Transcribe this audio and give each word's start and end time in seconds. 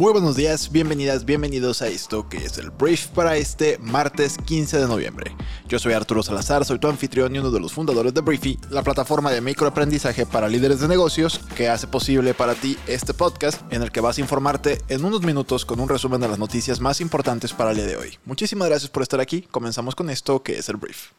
Muy 0.00 0.12
buenos 0.12 0.34
días, 0.34 0.72
bienvenidas, 0.72 1.26
bienvenidos 1.26 1.82
a 1.82 1.88
esto 1.88 2.26
que 2.26 2.38
es 2.38 2.56
el 2.56 2.70
brief 2.70 3.08
para 3.08 3.36
este 3.36 3.76
martes 3.76 4.38
15 4.46 4.78
de 4.78 4.88
noviembre. 4.88 5.36
Yo 5.68 5.78
soy 5.78 5.92
Arturo 5.92 6.22
Salazar, 6.22 6.64
soy 6.64 6.78
tu 6.78 6.88
anfitrión 6.88 7.36
y 7.36 7.38
uno 7.38 7.50
de 7.50 7.60
los 7.60 7.74
fundadores 7.74 8.14
de 8.14 8.22
Briefy, 8.22 8.58
la 8.70 8.82
plataforma 8.82 9.30
de 9.30 9.42
microaprendizaje 9.42 10.24
para 10.24 10.48
líderes 10.48 10.80
de 10.80 10.88
negocios 10.88 11.42
que 11.54 11.68
hace 11.68 11.86
posible 11.86 12.32
para 12.32 12.54
ti 12.54 12.78
este 12.86 13.12
podcast 13.12 13.60
en 13.70 13.82
el 13.82 13.92
que 13.92 14.00
vas 14.00 14.16
a 14.16 14.22
informarte 14.22 14.80
en 14.88 15.04
unos 15.04 15.20
minutos 15.20 15.66
con 15.66 15.80
un 15.80 15.88
resumen 15.90 16.22
de 16.22 16.28
las 16.28 16.38
noticias 16.38 16.80
más 16.80 17.02
importantes 17.02 17.52
para 17.52 17.72
el 17.72 17.76
día 17.76 17.86
de 17.86 17.98
hoy. 17.98 18.18
Muchísimas 18.24 18.70
gracias 18.70 18.90
por 18.90 19.02
estar 19.02 19.20
aquí, 19.20 19.42
comenzamos 19.42 19.94
con 19.94 20.08
esto 20.08 20.42
que 20.42 20.56
es 20.56 20.70
el 20.70 20.78
brief. 20.78 21.10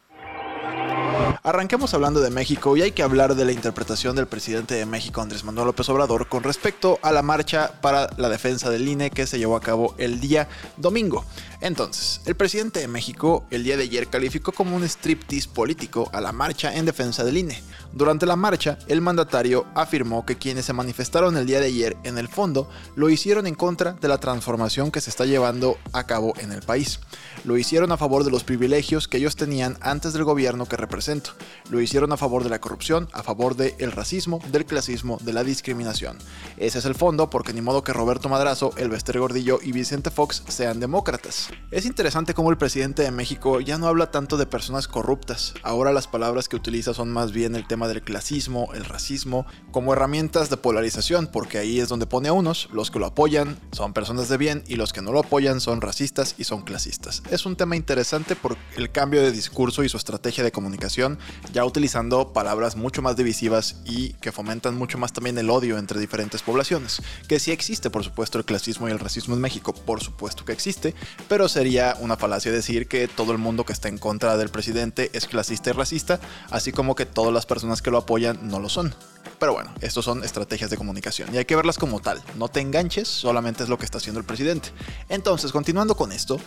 Arranquemos 1.42 1.94
hablando 1.94 2.20
de 2.20 2.30
México 2.30 2.76
y 2.76 2.82
hay 2.82 2.92
que 2.92 3.02
hablar 3.02 3.34
de 3.34 3.44
la 3.44 3.52
interpretación 3.52 4.16
del 4.16 4.26
presidente 4.26 4.74
de 4.74 4.86
México, 4.86 5.20
Andrés 5.20 5.44
Manuel 5.44 5.66
López 5.66 5.88
Obrador, 5.88 6.28
con 6.28 6.42
respecto 6.42 6.98
a 7.02 7.12
la 7.12 7.22
marcha 7.22 7.72
para 7.80 8.10
la 8.16 8.28
defensa 8.28 8.70
del 8.70 8.86
INE 8.86 9.10
que 9.10 9.26
se 9.26 9.38
llevó 9.38 9.56
a 9.56 9.60
cabo 9.60 9.94
el 9.98 10.20
día 10.20 10.48
domingo. 10.76 11.24
Entonces, 11.62 12.20
el 12.26 12.34
presidente 12.34 12.80
de 12.80 12.88
México 12.88 13.46
el 13.50 13.62
día 13.62 13.76
de 13.76 13.84
ayer 13.84 14.08
calificó 14.08 14.50
como 14.50 14.74
un 14.74 14.82
striptease 14.82 15.48
político 15.48 16.10
a 16.12 16.20
la 16.20 16.32
marcha 16.32 16.74
en 16.74 16.84
defensa 16.86 17.22
del 17.22 17.36
INE. 17.36 17.62
Durante 17.92 18.26
la 18.26 18.34
marcha, 18.34 18.80
el 18.88 19.00
mandatario 19.00 19.64
afirmó 19.76 20.26
que 20.26 20.36
quienes 20.36 20.64
se 20.64 20.72
manifestaron 20.72 21.36
el 21.36 21.46
día 21.46 21.60
de 21.60 21.66
ayer 21.66 21.96
en 22.02 22.18
el 22.18 22.26
fondo 22.26 22.68
lo 22.96 23.10
hicieron 23.10 23.46
en 23.46 23.54
contra 23.54 23.92
de 23.92 24.08
la 24.08 24.18
transformación 24.18 24.90
que 24.90 25.00
se 25.00 25.10
está 25.10 25.24
llevando 25.24 25.78
a 25.92 26.04
cabo 26.04 26.32
en 26.38 26.50
el 26.50 26.62
país. 26.62 26.98
Lo 27.44 27.56
hicieron 27.56 27.92
a 27.92 27.96
favor 27.96 28.24
de 28.24 28.32
los 28.32 28.42
privilegios 28.42 29.06
que 29.06 29.18
ellos 29.18 29.36
tenían 29.36 29.78
antes 29.82 30.12
del 30.14 30.24
gobierno 30.24 30.66
que 30.66 30.76
represento. 30.76 31.30
Lo 31.70 31.80
hicieron 31.80 32.12
a 32.12 32.16
favor 32.16 32.42
de 32.42 32.50
la 32.50 32.60
corrupción, 32.60 33.08
a 33.12 33.22
favor 33.22 33.54
del 33.54 33.92
racismo, 33.92 34.40
del 34.50 34.66
clasismo, 34.66 35.18
de 35.22 35.32
la 35.32 35.44
discriminación. 35.44 36.18
Ese 36.56 36.80
es 36.80 36.84
el 36.86 36.96
fondo 36.96 37.30
porque 37.30 37.52
ni 37.52 37.60
modo 37.60 37.84
que 37.84 37.92
Roberto 37.92 38.28
Madrazo, 38.28 38.72
Elvester 38.76 39.20
Gordillo 39.20 39.60
y 39.62 39.70
Vicente 39.70 40.10
Fox 40.10 40.42
sean 40.48 40.80
demócratas. 40.80 41.51
Es 41.70 41.86
interesante 41.86 42.34
cómo 42.34 42.50
el 42.50 42.58
presidente 42.58 43.02
de 43.02 43.10
México 43.10 43.60
ya 43.60 43.78
no 43.78 43.86
habla 43.86 44.10
tanto 44.10 44.36
de 44.36 44.46
personas 44.46 44.88
corruptas. 44.88 45.54
Ahora 45.62 45.92
las 45.92 46.06
palabras 46.06 46.48
que 46.48 46.56
utiliza 46.56 46.92
son 46.92 47.10
más 47.10 47.32
bien 47.32 47.54
el 47.54 47.66
tema 47.66 47.88
del 47.88 48.02
clasismo, 48.02 48.68
el 48.74 48.84
racismo, 48.84 49.46
como 49.70 49.92
herramientas 49.92 50.50
de 50.50 50.58
polarización, 50.58 51.28
porque 51.28 51.58
ahí 51.58 51.80
es 51.80 51.88
donde 51.88 52.06
pone 52.06 52.28
a 52.28 52.32
unos, 52.32 52.68
los 52.72 52.90
que 52.90 52.98
lo 52.98 53.06
apoyan 53.06 53.56
son 53.72 53.92
personas 53.94 54.28
de 54.28 54.36
bien 54.36 54.64
y 54.66 54.76
los 54.76 54.92
que 54.92 55.00
no 55.00 55.12
lo 55.12 55.20
apoyan 55.20 55.60
son 55.60 55.80
racistas 55.80 56.34
y 56.38 56.44
son 56.44 56.62
clasistas. 56.62 57.22
Es 57.30 57.46
un 57.46 57.56
tema 57.56 57.76
interesante 57.76 58.36
por 58.36 58.56
el 58.76 58.92
cambio 58.92 59.22
de 59.22 59.32
discurso 59.32 59.82
y 59.82 59.88
su 59.88 59.96
estrategia 59.96 60.44
de 60.44 60.52
comunicación, 60.52 61.18
ya 61.52 61.64
utilizando 61.64 62.32
palabras 62.32 62.76
mucho 62.76 63.02
más 63.02 63.16
divisivas 63.16 63.80
y 63.84 64.12
que 64.14 64.32
fomentan 64.32 64.76
mucho 64.76 64.98
más 64.98 65.12
también 65.12 65.38
el 65.38 65.50
odio 65.50 65.78
entre 65.78 66.00
diferentes 66.00 66.42
poblaciones. 66.42 67.00
Que 67.28 67.38
sí 67.38 67.50
existe, 67.50 67.90
por 67.90 68.04
supuesto, 68.04 68.38
el 68.38 68.44
clasismo 68.44 68.88
y 68.88 68.92
el 68.92 68.98
racismo 68.98 69.34
en 69.34 69.40
México, 69.40 69.72
por 69.72 70.02
supuesto 70.02 70.44
que 70.44 70.52
existe, 70.52 70.94
pero 71.28 71.41
sería 71.48 71.96
una 72.00 72.16
falacia 72.16 72.52
decir 72.52 72.88
que 72.88 73.08
todo 73.08 73.32
el 73.32 73.38
mundo 73.38 73.64
que 73.64 73.72
está 73.72 73.88
en 73.88 73.98
contra 73.98 74.36
del 74.36 74.48
presidente 74.48 75.10
es 75.12 75.26
clasista 75.26 75.70
y 75.70 75.72
racista, 75.72 76.20
así 76.50 76.72
como 76.72 76.94
que 76.94 77.06
todas 77.06 77.32
las 77.32 77.46
personas 77.46 77.82
que 77.82 77.90
lo 77.90 77.98
apoyan 77.98 78.38
no 78.48 78.60
lo 78.60 78.68
son. 78.68 78.94
Pero 79.38 79.54
bueno, 79.54 79.72
estos 79.80 80.04
son 80.04 80.22
estrategias 80.24 80.70
de 80.70 80.76
comunicación 80.76 81.34
y 81.34 81.38
hay 81.38 81.44
que 81.44 81.56
verlas 81.56 81.78
como 81.78 82.00
tal. 82.00 82.22
No 82.36 82.48
te 82.48 82.60
enganches, 82.60 83.08
solamente 83.08 83.62
es 83.62 83.68
lo 83.68 83.78
que 83.78 83.84
está 83.84 83.98
haciendo 83.98 84.20
el 84.20 84.26
presidente. 84.26 84.70
Entonces, 85.08 85.52
continuando 85.52 85.96
con 85.96 86.12
esto, 86.12 86.38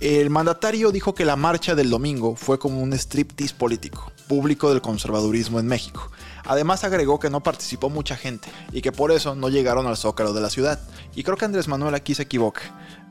el 0.00 0.30
mandatario 0.30 0.90
dijo 0.90 1.14
que 1.14 1.24
la 1.24 1.36
marcha 1.36 1.76
del 1.76 1.88
domingo 1.88 2.34
fue 2.34 2.58
como 2.58 2.80
un 2.80 2.92
striptease 2.92 3.54
político, 3.54 4.10
público 4.26 4.70
del 4.70 4.82
conservadurismo 4.82 5.60
en 5.60 5.66
México. 5.66 6.10
Además 6.44 6.82
agregó 6.82 7.20
que 7.20 7.30
no 7.30 7.44
participó 7.44 7.88
mucha 7.88 8.16
gente 8.16 8.48
y 8.72 8.82
que 8.82 8.90
por 8.90 9.12
eso 9.12 9.36
no 9.36 9.48
llegaron 9.48 9.86
al 9.86 9.96
zócalo 9.96 10.32
de 10.32 10.40
la 10.40 10.50
ciudad. 10.50 10.80
Y 11.14 11.22
creo 11.22 11.36
que 11.36 11.44
Andrés 11.44 11.68
Manuel 11.68 11.94
aquí 11.94 12.16
se 12.16 12.24
equivoca. 12.24 12.62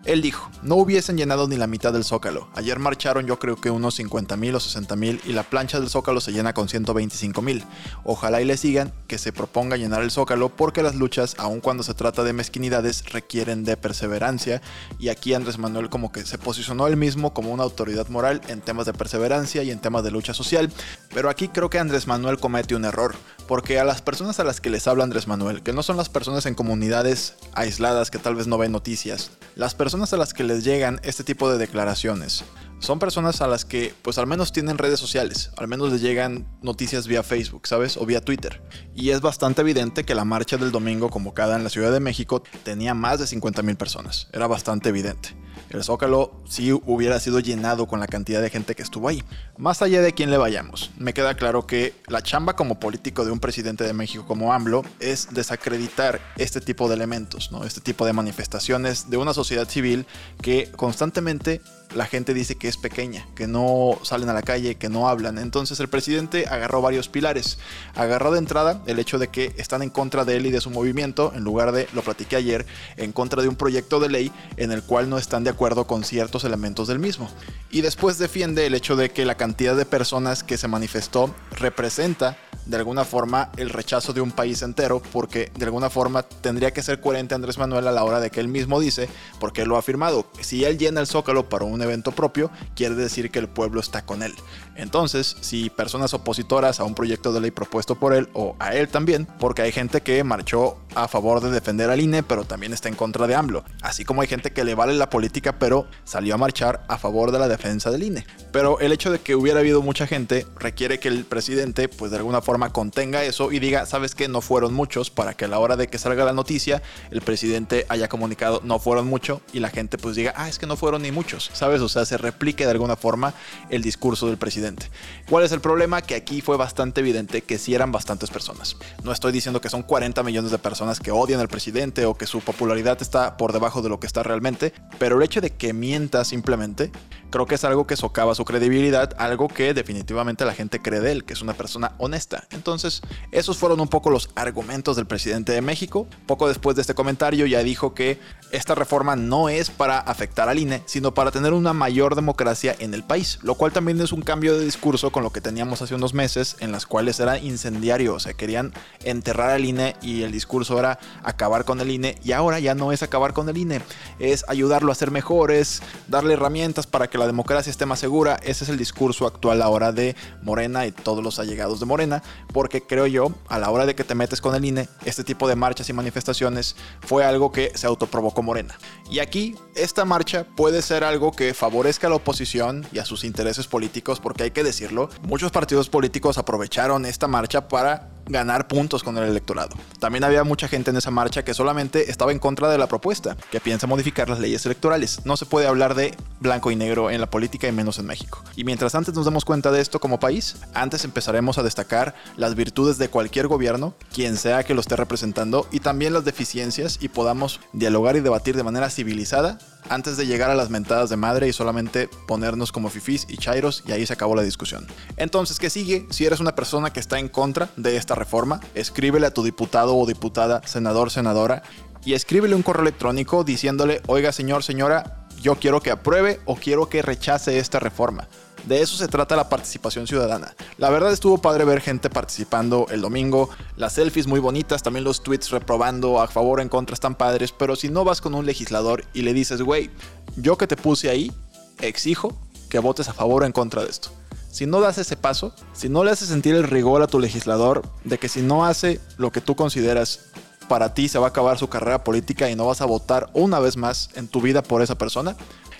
Él 0.04 0.24
dijo, 0.24 0.50
no 0.64 0.78
hubiesen 0.78 1.16
llenado 1.16 1.48
ni 1.48 1.58
la 1.58 1.68
mitad 1.68 1.94
del 1.94 2.04
zócalo. 2.04 2.50
Ayer 2.56 2.80
marcharon 2.80 3.28
yo 3.28 3.38
creo 3.38 3.56
que 3.56 3.70
unos 3.70 3.96
50 3.96 4.36
mil 4.36 4.56
o 4.56 4.60
60 4.60 4.96
mil 4.96 5.22
y 5.26 5.34
la 5.34 5.44
plancha 5.44 5.80
del 5.80 5.90
zócalo 5.90 6.20
se 6.22 6.32
llena 6.32 6.54
con 6.54 6.68
125 6.68 7.42
mil. 7.44 7.64
Ojalá 8.04 8.42
y 8.42 8.46
le 8.46 8.58
sigan 8.58 8.92
que 9.08 9.20
se 9.20 9.32
proponga 9.32 9.78
llenar 9.78 10.02
el 10.02 10.10
zócalo 10.10 10.50
porque 10.50 10.82
las 10.82 10.96
luchas, 10.96 11.36
aun 11.38 11.60
cuando 11.60 11.84
se 11.84 11.94
trata 11.94 12.24
de 12.24 12.34
mezquinidades, 12.34 13.12
requieren 13.12 13.64
de 13.64 13.78
perseverancia. 13.78 14.64
Y 14.98 15.10
aquí 15.10 15.36
Andrés 15.36 15.60
Manuel 15.60 15.90
como 15.90 16.12
que 16.12 16.26
se 16.26 16.40
posicionó 16.40 16.88
él 16.88 16.98
mismo 16.98 17.34
como 17.34 17.52
una 17.52 17.64
autoridad 17.64 18.08
moral 18.10 18.42
en 18.48 18.62
temas 18.62 18.88
de 18.88 18.94
perseverancia 18.94 19.62
y 19.62 19.70
en 19.70 19.80
temas 19.80 20.04
de 20.04 20.10
lucha 20.10 20.34
social. 20.34 20.72
Pero 21.14 21.30
aquí 21.30 21.48
creo 21.48 21.70
que 21.70 21.78
Andrés 21.78 22.08
Manuel 22.08 22.40
comete 22.40 22.74
un 22.74 22.86
error. 22.86 23.14
Porque 23.52 23.80
a 23.80 23.84
las 23.84 24.02
personas 24.02 24.40
a 24.40 24.46
las 24.46 24.62
que 24.62 24.70
les 24.70 24.88
habla 24.88 25.04
Andrés 25.04 25.28
Manuel, 25.28 25.62
que 25.62 25.74
no 25.74 25.84
son 25.84 25.98
las 25.98 26.08
personas 26.08 26.46
en 26.46 26.56
comunidades 26.56 27.36
aisladas 27.52 28.10
que 28.10 28.18
tal 28.18 28.34
vez 28.34 28.48
no 28.48 28.58
ven 28.58 28.72
noticias, 28.72 29.32
las 29.58 29.76
personas 29.76 30.14
a 30.14 30.18
las 30.18 30.34
que 30.34 30.46
les 30.46 30.64
llegan 30.64 31.02
este 31.04 31.26
tipo 31.26 31.52
de 31.52 31.58
declaraciones, 31.58 32.46
son 32.80 32.98
personas 32.98 33.42
a 33.42 33.48
las 33.48 33.66
que 33.66 33.94
pues 34.04 34.18
al 34.18 34.26
menos 34.26 34.54
tienen 34.54 34.78
redes 34.78 35.02
sociales, 35.02 35.52
al 35.58 35.68
menos 35.68 35.92
les 35.92 36.00
llegan 36.00 36.48
noticias 36.62 37.08
vía 37.08 37.24
Facebook, 37.24 37.68
¿sabes? 37.68 37.98
O 37.98 38.06
vía 38.06 38.22
Twitter. 38.22 38.62
Y 38.96 39.10
es 39.10 39.20
bastante 39.20 39.64
evidente 39.64 40.06
que 40.06 40.16
la 40.16 40.24
marcha 40.24 40.56
del 40.56 40.72
domingo 40.72 41.10
convocada 41.10 41.58
en 41.58 41.66
la 41.66 41.70
Ciudad 41.70 41.92
de 41.92 42.00
México 42.00 42.44
tenía 42.64 42.94
más 42.94 43.20
de 43.20 43.28
50 43.28 43.64
mil 43.64 43.76
personas, 43.76 44.30
era 44.32 44.48
bastante 44.48 44.88
evidente 44.88 45.36
el 45.72 45.84
Zócalo 45.84 46.32
sí 46.48 46.72
hubiera 46.72 47.20
sido 47.20 47.40
llenado 47.40 47.88
con 47.88 48.00
la 48.00 48.08
cantidad 48.08 48.42
de 48.42 48.50
gente 48.50 48.76
que 48.76 48.82
estuvo 48.82 49.08
ahí. 49.08 49.24
Más 49.58 49.82
allá 49.82 50.02
de 50.02 50.14
quién 50.14 50.32
le 50.32 50.38
vayamos, 50.38 50.92
me 50.98 51.14
queda 51.14 51.36
claro 51.36 51.66
que 51.66 51.94
la 52.08 52.22
chamba 52.22 52.56
como 52.56 52.80
político 52.80 53.26
de 53.26 53.32
un 53.32 53.40
presidente 53.40 53.84
de 53.84 53.94
México 53.94 54.26
como 54.28 54.54
AMLO 54.54 54.84
es 55.00 55.30
desacreditar 55.32 56.20
este 56.38 56.62
tipo 56.62 56.88
de 56.90 56.96
elementos, 56.96 57.52
¿no? 57.52 57.64
este 57.64 57.82
tipo 57.82 58.06
de 58.06 58.14
manifestaciones 58.14 59.10
de 59.10 59.18
una 59.18 59.34
sociedad 59.34 59.68
civil 59.68 60.06
que 60.42 60.72
constantemente 60.76 61.62
la 61.96 62.06
gente 62.06 62.34
dice 62.34 62.56
que 62.56 62.68
es 62.68 62.78
pequeña, 62.78 63.28
que 63.36 63.48
no 63.48 64.00
salen 64.04 64.30
a 64.30 64.34
la 64.34 64.42
calle, 64.42 64.76
que 64.76 64.90
no 64.90 65.10
hablan. 65.10 65.38
Entonces 65.38 65.80
el 65.80 65.90
presidente 65.90 66.48
agarró 66.48 66.82
varios 66.82 67.10
pilares. 67.10 67.58
Agarró 67.96 68.32
de 68.32 68.40
entrada 68.40 68.82
el 68.86 69.00
hecho 69.00 69.20
de 69.20 69.28
que 69.28 69.54
están 69.58 69.82
en 69.82 69.90
contra 69.90 70.26
de 70.26 70.38
él 70.38 70.46
y 70.46 70.52
de 70.52 70.62
su 70.62 70.70
movimiento, 70.70 71.32
en 71.36 71.44
lugar 71.44 71.72
de, 71.72 71.88
lo 71.94 72.02
platiqué 72.02 72.36
ayer, 72.36 72.66
en 72.98 73.12
contra 73.12 73.42
de 73.42 73.50
un 73.50 73.56
proyecto 73.56 74.00
de 74.00 74.10
ley 74.10 74.32
en 74.58 74.72
el 74.72 74.84
cual 74.84 75.10
no 75.10 75.18
están 75.18 75.44
de 75.44 75.50
acuerdo 75.50 75.88
con 75.88 76.04
ciertos 76.04 76.44
elementos 76.44 76.88
del 76.88 77.00
mismo. 77.00 77.30
Y 77.70 77.82
después 77.82 78.18
defiende 78.18 78.66
el 78.66 78.74
hecho 78.74 78.96
de 78.96 79.12
que 79.12 79.26
la 79.26 79.36
cantidad 79.36 79.76
de 79.76 79.86
personas 79.86 80.44
que 80.44 80.58
se 80.58 80.68
manifestó 80.68 81.34
representa 81.52 82.38
de 82.66 82.78
alguna 82.78 83.06
forma 83.06 83.52
el 83.58 83.70
rechazo 83.70 84.14
de 84.14 84.22
un 84.22 84.32
país 84.32 84.62
entero, 84.62 85.02
porque 85.12 85.52
de 85.58 85.66
alguna 85.66 85.90
forma 85.90 86.24
tendría 86.24 86.72
que 86.72 86.84
ser 86.84 87.02
coherente 87.02 87.36
Andrés 87.36 87.58
Manuel 87.58 87.88
a 87.88 87.92
la 87.92 88.04
hora 88.04 88.20
de 88.20 88.30
que 88.30 88.40
él 88.40 88.48
mismo 88.48 88.80
dice, 88.80 89.10
porque 89.40 89.64
él 89.64 89.70
lo 89.70 89.76
ha 89.76 89.80
afirmado, 89.80 90.28
si 90.42 90.64
él 90.64 90.78
llena 90.78 91.02
el 91.02 91.08
zócalo 91.08 91.50
para 91.50 91.66
un 91.66 91.81
evento 91.82 92.12
propio, 92.12 92.52
quiere 92.76 92.96
decir 92.96 93.32
que 93.32 93.40
el 93.40 93.48
pueblo 93.48 93.80
está 93.80 94.04
con 94.04 94.24
él. 94.24 94.34
Entonces, 94.76 95.38
si 95.42 95.70
personas 95.70 96.14
opositoras 96.14 96.80
a 96.80 96.84
un 96.84 96.96
proyecto 96.96 97.34
de 97.34 97.42
ley 97.42 97.52
propuesto 97.52 97.96
por 97.96 98.14
él 98.14 98.30
o 98.34 98.56
a 98.60 98.74
él 98.76 98.88
también, 98.88 99.28
porque 99.40 99.62
hay 99.62 99.72
gente 99.72 100.02
que 100.02 100.24
marchó 100.24 100.78
a 100.96 101.08
favor 101.08 101.42
de 101.42 101.52
defender 101.52 101.90
al 101.90 102.02
INE, 102.02 102.24
pero 102.24 102.46
también 102.46 102.74
está 102.74 102.90
en 102.90 102.96
contra 102.96 103.28
de 103.28 103.36
AMLO, 103.36 103.64
así 103.82 104.04
como 104.04 104.22
hay 104.22 104.28
gente 104.28 104.52
que 104.52 104.64
le 104.64 104.76
vale 104.76 104.94
la 104.94 105.10
política, 105.10 105.58
pero 105.58 105.88
salió 106.04 106.36
a 106.36 106.38
marchar 106.38 106.84
a 106.88 106.98
favor 106.98 107.32
de 107.32 107.40
la 107.40 107.48
defensa 107.48 107.92
del 107.92 108.04
INE. 108.04 108.26
Pero 108.52 108.80
el 108.80 108.92
hecho 108.92 109.12
de 109.12 109.20
que 109.20 109.36
hubiera 109.36 109.60
habido 109.60 109.82
mucha 109.82 110.08
gente 110.08 110.46
requiere 110.60 111.00
que 111.00 111.08
el 111.08 111.26
presidente, 111.26 111.88
pues 111.88 112.12
de 112.12 112.18
alguna 112.18 112.42
forma, 112.42 112.74
contenga 112.74 113.24
eso 113.24 113.52
y 113.52 113.60
diga, 113.60 113.86
sabes 113.86 114.16
que 114.16 114.28
no 114.28 114.42
fueron 114.42 114.74
muchos, 114.74 115.10
para 115.10 115.34
que 115.34 115.46
a 115.46 115.48
la 115.48 115.60
hora 115.60 115.78
de 115.78 115.88
que 115.88 115.98
salga 115.98 116.26
la 116.26 116.34
noticia, 116.34 116.82
el 117.12 117.22
presidente 117.22 117.86
haya 117.90 118.10
comunicado, 118.10 118.62
no 118.64 118.80
fueron 118.80 119.08
mucho, 119.08 119.42
y 119.54 119.60
la 119.60 119.70
gente 119.70 119.98
pues 119.98 120.16
diga, 120.16 120.34
ah, 120.36 120.50
es 120.50 120.60
que 120.60 120.68
no 120.68 120.76
fueron 120.76 121.04
ni 121.04 121.12
muchos, 121.12 121.50
¿sabes? 121.54 121.82
O 121.82 121.90
sea, 121.90 122.06
se 122.06 122.18
replique 122.18 122.66
de 122.66 122.72
alguna 122.72 122.96
forma 122.96 123.34
el 123.70 123.82
discurso 123.82 124.28
del 124.28 124.38
presidente. 124.38 124.90
¿Cuál 125.30 125.46
es 125.46 125.52
el 125.52 125.62
problema? 125.62 126.02
Que 126.02 126.16
aquí 126.16 126.42
fue 126.42 126.58
bastante 126.58 127.02
evidente 127.02 127.42
que 127.42 127.58
sí 127.58 127.74
eran 127.74 127.92
bastantes 127.92 128.30
personas. 128.30 128.76
No 129.04 129.12
estoy 129.12 129.32
diciendo 129.32 129.62
que 129.62 129.70
son 129.70 129.84
40 129.84 130.24
millones 130.24 130.52
de 130.52 130.58
personas 130.58 130.81
que 131.00 131.12
odian 131.12 131.40
al 131.40 131.48
presidente 131.48 132.06
o 132.06 132.16
que 132.16 132.26
su 132.26 132.42
popularidad 132.42 132.98
está 133.02 133.38
por 133.38 133.54
debajo 133.54 133.82
de 133.82 133.90
lo 133.90 134.00
que 134.00 134.08
está 134.08 134.24
realmente, 134.24 134.74
pero 134.98 135.18
el 135.18 135.24
hecho 135.24 135.40
de 135.40 135.52
que 135.52 135.74
mienta 135.74 136.26
simplemente, 136.26 136.92
creo 137.30 137.46
que 137.46 137.56
es 137.56 137.64
algo 137.64 137.86
que 137.86 137.96
socava 137.96 138.34
su 138.34 138.46
credibilidad, 138.46 139.14
algo 139.18 139.48
que 139.48 139.74
definitivamente 139.74 140.44
la 140.44 140.54
gente 140.54 140.82
cree 140.82 141.00
de 141.00 141.12
él, 141.12 141.24
que 141.24 141.34
es 141.34 141.42
una 141.42 141.54
persona 141.54 141.94
honesta. 142.00 142.48
Entonces, 142.52 143.02
esos 143.32 143.58
fueron 143.58 143.80
un 143.80 143.88
poco 143.88 144.10
los 144.10 144.32
argumentos 144.36 144.96
del 144.96 145.06
presidente 145.06 145.52
de 145.52 145.62
México. 145.62 146.08
Poco 146.26 146.48
después 146.48 146.76
de 146.76 146.82
este 146.82 146.96
comentario 146.96 147.46
ya 147.46 147.64
dijo 147.64 147.94
que 147.94 148.20
esta 148.52 148.76
reforma 148.76 149.16
no 149.16 149.50
es 149.50 149.70
para 149.70 150.00
afectar 150.00 150.50
al 150.50 150.60
INE, 150.60 150.82
sino 150.86 151.14
para 151.14 151.32
tener 151.32 151.54
una 151.54 151.74
mayor 151.74 152.16
democracia 152.16 152.76
en 152.80 152.94
el 152.94 153.04
país, 153.04 153.40
lo 153.44 153.56
cual 153.56 153.72
también 153.72 154.02
es 154.02 154.12
un 154.12 154.22
cambio 154.22 154.58
de 154.58 154.66
discurso 154.66 155.12
con 155.12 155.24
lo 155.24 155.32
que 155.32 155.42
teníamos 155.42 155.82
hace 155.82 155.96
unos 155.96 156.14
meses, 156.14 156.58
en 156.60 156.72
las 156.72 156.86
cuales 156.86 157.20
era 157.20 157.38
incendiario, 157.38 158.16
o 158.16 158.20
sea, 158.20 158.34
querían 158.34 158.74
enterrar 159.04 159.52
al 159.52 159.66
INE 159.66 159.96
y 160.02 160.24
el 160.24 160.32
discurso 160.32 160.71
era 160.80 161.00
acabar 161.24 161.66
con 161.66 161.80
el 161.82 161.90
INE, 161.90 162.18
y 162.24 162.32
ahora 162.32 162.60
ya 162.60 162.76
no 162.76 162.92
es 162.92 163.04
acabar 163.04 163.34
con 163.34 163.50
el 163.50 163.58
INE, 163.58 163.82
es 164.20 164.46
ayudarlo 164.48 164.92
a 164.92 164.96
ser 164.96 165.12
mejores, 165.12 165.82
darle 166.08 166.34
herramientas 166.34 166.88
para 166.88 167.10
que 167.10 167.18
la 167.18 167.28
democracia 167.28 167.70
esté 167.70 167.86
más 167.86 168.00
segura. 168.00 168.40
Ese 168.44 168.64
es 168.64 168.70
el 168.70 168.78
discurso 168.78 169.26
actual 169.26 169.62
ahora 169.62 169.92
de 169.92 170.16
Morena 170.42 170.86
y 170.86 170.92
todos 170.92 171.24
los 171.24 171.40
allegados 171.40 171.80
de 171.80 171.86
Morena, 171.86 172.24
porque 172.54 172.82
creo 172.82 173.08
yo, 173.08 173.32
a 173.48 173.60
la 173.60 173.70
hora 173.70 173.86
de 173.86 173.96
que 173.96 174.04
te 174.04 174.16
metes 174.16 174.42
con 174.42 174.56
el 174.56 174.66
INE, 174.66 174.88
este 175.06 175.24
tipo 175.24 175.48
de 175.48 175.56
marchas 175.56 175.90
y 175.90 175.94
manifestaciones 175.94 176.76
fue 177.02 177.26
algo 177.26 177.52
que 177.52 177.72
se 177.76 177.88
autoprovocó 177.88 178.42
Morena. 178.42 178.78
Y 179.10 179.20
aquí, 179.20 179.56
esta 179.76 180.06
marcha 180.06 180.46
puede 180.56 180.82
ser 180.82 181.04
algo 181.04 181.32
que 181.32 181.54
favorezca 181.54 182.08
a 182.08 182.10
la 182.10 182.16
oposición 182.18 182.86
y 182.92 183.00
a 183.00 183.06
sus 183.06 183.24
intereses 183.24 183.68
políticos, 183.68 184.20
porque 184.20 184.44
hay 184.44 184.52
que 184.52 184.64
decirlo, 184.64 185.10
muchos 185.24 185.52
partidos 185.52 185.90
políticos 185.90 186.38
aprovecharon 186.38 187.06
esta 187.06 187.28
marcha 187.28 187.68
para 187.68 188.10
ganar 188.32 188.68
puntos 188.68 189.04
con 189.04 189.18
el 189.18 189.26
electorado. 189.26 189.76
También 190.00 190.24
había 190.24 190.44
mucha 190.44 190.68
gente 190.68 190.92
en 190.92 190.98
esa 190.98 191.12
marcha 191.12 191.44
que 191.44 191.54
solamente 191.54 192.10
estaba 192.10 192.32
en 192.32 192.40
contra 192.40 192.70
de 192.70 192.78
la 192.78 192.88
propuesta, 192.88 193.38
que 193.52 193.60
piensa 193.60 193.88
modificar 193.88 194.30
las 194.30 194.40
leyes 194.40 194.66
electorales. 194.66 195.22
No 195.26 195.38
se 195.38 195.46
puede 195.46 195.68
hablar 195.68 195.96
de 195.96 196.16
blanco 196.40 196.72
y 196.72 196.76
negro 196.76 197.12
en 197.12 197.22
la 197.22 197.30
política 197.30 197.68
y 197.68 197.72
menos 197.72 198.00
en 198.00 198.06
México. 198.06 198.44
Y 198.56 198.64
mientras 198.64 198.96
antes 198.96 199.14
nos 199.14 199.26
demos 199.26 199.46
cuenta 199.46 199.72
de 199.72 199.82
esto 199.82 200.00
como 200.00 200.20
país, 200.20 200.58
antes 200.74 201.04
empezaremos 201.06 201.58
a 201.58 201.64
destacar 201.64 202.16
las 202.38 202.56
virtudes 202.56 202.98
de 202.98 203.10
cualquier 203.10 203.48
gobierno, 203.48 203.94
quien 204.14 204.38
sea 204.38 204.64
que 204.64 204.74
lo 204.74 204.82
esté 204.82 204.96
representando, 204.96 205.68
y 205.72 205.80
también 205.80 206.14
las 206.14 206.26
deficiencias 206.26 206.98
y 207.02 207.10
podamos 207.10 207.60
dialogar 207.74 208.16
y 208.16 208.22
debatir 208.22 208.56
de 208.56 208.64
manera 208.64 208.90
civilizada 208.90 209.60
antes 209.90 210.18
de 210.18 210.26
llegar 210.26 210.50
a 210.50 210.56
las 210.56 210.70
mentadas 210.70 211.10
de 211.10 211.18
madre 211.18 211.48
y 211.48 211.54
solamente 211.54 212.10
ponernos 212.28 212.72
como 212.72 212.90
fifís 212.90 213.26
y 213.30 213.38
chairos 213.38 213.84
y 213.86 213.92
ahí 213.92 214.06
se 214.06 214.14
acabó 214.14 214.36
la 214.36 214.42
discusión. 214.44 214.88
Entonces, 215.18 215.60
¿qué 215.60 215.70
sigue? 215.70 216.08
Si 216.10 216.26
eres 216.26 216.40
una 216.40 216.56
persona 216.56 216.92
que 216.92 217.00
está 217.00 217.20
en 217.20 217.30
contra 217.30 217.70
de 217.76 217.98
esta 217.98 218.16
reforma, 218.16 218.60
escríbele 218.76 219.28
a 219.28 219.34
tu 219.34 219.44
diputado 219.44 219.96
o 219.98 220.06
diputada, 220.06 220.62
senador, 220.66 221.12
senadora, 221.12 221.64
y 222.04 222.14
escríbele 222.14 222.56
un 222.56 222.64
correo 222.64 222.82
electrónico 222.82 223.44
diciéndole, 223.44 224.02
oiga 224.08 224.32
señor, 224.32 224.64
señora, 224.64 225.28
yo 225.42 225.56
quiero 225.56 225.82
que 225.82 225.92
apruebe 225.92 226.40
o 226.46 226.56
quiero 226.56 226.90
que 226.90 227.02
rechace 227.02 227.60
esta 227.60 227.80
reforma. 227.80 228.28
De 228.66 228.82
eso 228.82 228.96
se 228.96 229.08
trata 229.08 229.36
la 229.36 229.50
participación 229.50 230.06
ciudadana. 230.06 230.56
La 230.78 230.90
verdad 230.90 231.12
estuvo 231.12 231.40
padre 231.40 231.66
ver 231.66 231.82
gente 231.82 232.10
participando 232.10 232.86
el 232.92 233.02
domingo, 233.02 233.50
las 233.76 233.94
selfies 233.94 234.28
muy 234.28 234.40
bonitas, 234.40 234.84
también 234.84 235.04
los 235.04 235.24
tweets 235.24 235.50
reprobando 235.50 236.22
a 236.22 236.28
favor 236.28 236.60
o 236.60 236.62
en 236.62 236.70
contra 236.70 236.94
están 236.94 237.16
padres, 237.16 237.52
pero 237.52 237.76
si 237.76 237.90
no 237.90 238.04
vas 238.04 238.22
con 238.22 238.36
un 238.36 238.46
legislador 238.46 239.04
y 239.14 239.24
le 239.24 239.34
dices, 239.34 239.62
güey, 239.62 239.90
yo 240.36 240.58
que 240.58 240.68
te 240.68 240.78
puse 240.78 241.10
ahí, 241.10 241.32
exijo 241.80 242.38
que 242.70 242.80
votes 242.80 243.10
a 243.10 243.14
favor 243.14 243.44
o 243.44 243.46
en 243.46 243.52
contra 243.52 243.84
de 243.84 243.90
esto. 243.90 244.10
Si 244.52 244.66
no 244.66 244.82
das 244.82 244.98
ese 244.98 245.16
paso, 245.16 245.54
si 245.74 245.88
no 245.88 246.04
le 246.04 246.12
haces 246.12 246.28
sentir 246.28 246.56
el 246.56 246.64
rigor 246.64 247.02
a 247.02 247.08
tu 247.08 247.20
legislador 247.20 247.82
de 248.04 248.18
que 248.18 248.30
si 248.30 248.42
no 248.42 248.66
hace 248.66 249.00
lo 249.18 249.32
que 249.32 249.42
tú 249.42 249.56
consideras 249.56 250.32
para 250.68 250.94
ti 250.94 251.10
se 251.10 251.20
va 251.20 251.28
a 251.28 251.30
acabar 251.30 251.58
su 251.58 251.68
carrera 251.68 252.04
política 252.04 252.50
y 252.50 252.56
no 252.56 252.66
vas 252.66 252.82
a 252.82 252.86
votar 252.86 253.30
una 253.34 253.60
vez 253.60 253.76
más 253.76 254.10
en 254.16 254.28
tu 254.28 254.40
vida 254.42 254.62
por 254.64 254.82
esa 254.82 254.96
persona, 254.98 255.36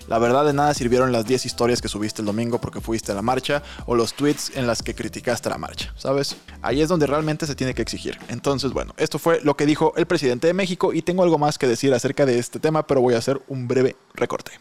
la 0.08 0.18
verdad 0.18 0.44
de 0.44 0.52
nada 0.52 0.74
sirvieron 0.74 1.12
las 1.12 1.24
10 1.26 1.46
historias 1.46 1.80
que 1.80 1.88
subiste 1.88 2.22
el 2.22 2.26
domingo 2.26 2.60
porque 2.60 2.80
fuiste 2.80 3.12
a 3.12 3.14
la 3.14 3.22
marcha 3.22 3.62
o 3.86 3.94
los 3.94 4.14
tweets 4.14 4.52
en 4.56 4.66
las 4.66 4.82
que 4.82 4.94
criticaste 4.94 5.48
la 5.48 5.58
marcha, 5.58 5.92
¿sabes? 5.96 6.36
Ahí 6.60 6.80
es 6.80 6.88
donde 6.88 7.06
realmente 7.06 7.46
se 7.46 7.54
tiene 7.54 7.74
que 7.74 7.82
exigir. 7.82 8.18
Entonces, 8.28 8.72
bueno, 8.72 8.94
esto 8.96 9.18
fue 9.18 9.40
lo 9.42 9.56
que 9.56 9.66
dijo 9.66 9.92
el 9.96 10.06
presidente 10.06 10.46
de 10.46 10.54
México 10.54 10.92
y 10.92 11.02
tengo 11.02 11.22
algo 11.22 11.38
más 11.38 11.58
que 11.58 11.66
decir 11.66 11.92
acerca 11.94 12.26
de 12.26 12.38
este 12.38 12.60
tema, 12.60 12.86
pero 12.86 13.00
voy 13.00 13.14
a 13.14 13.18
hacer 13.18 13.40
un 13.48 13.68
breve 13.68 13.96
recorte. 14.14 14.52